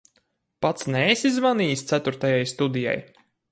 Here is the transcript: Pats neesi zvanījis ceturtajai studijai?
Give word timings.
Pats 0.65 0.87
neesi 0.95 1.31
zvanījis 1.35 1.85
ceturtajai 1.93 2.43
studijai? 2.55 2.99